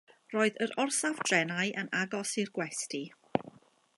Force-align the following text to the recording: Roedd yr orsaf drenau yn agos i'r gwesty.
Roedd 0.35 0.55
yr 0.65 0.71
orsaf 0.83 1.21
drenau 1.29 1.69
yn 1.83 1.93
agos 2.01 2.33
i'r 2.45 2.51
gwesty. 2.59 3.05